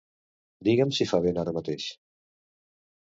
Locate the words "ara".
1.43-1.55